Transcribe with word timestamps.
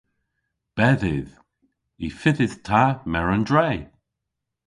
Bedhydh. 0.77 1.31
Y 2.05 2.07
fydhydh 2.19 2.55
ta 2.67 2.83
mer 3.11 3.27
an 3.35 3.43
dre. 3.49 3.69